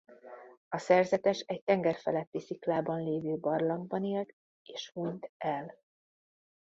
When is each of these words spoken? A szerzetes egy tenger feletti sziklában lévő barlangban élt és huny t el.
A 0.69 0.77
szerzetes 0.77 1.39
egy 1.39 1.63
tenger 1.63 1.95
feletti 1.99 2.39
sziklában 2.39 3.03
lévő 3.03 3.37
barlangban 3.37 4.03
élt 4.03 4.35
és 4.63 4.91
huny 4.93 5.19
t 5.19 5.31
el. 5.37 5.77